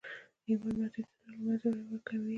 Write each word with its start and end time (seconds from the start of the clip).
ایمان 0.47 0.75
محدودیتونه 0.81 1.31
له 1.37 1.37
منځه 1.45 1.67
وړي 1.69 1.83
او 1.85 1.89
ورکوي 1.91 2.25
یې 2.25 2.29